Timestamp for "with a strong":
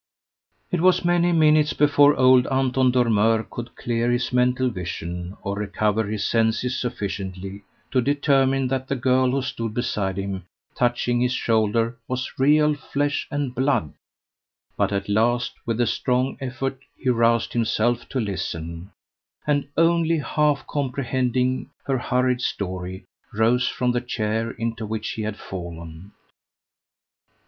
15.67-16.35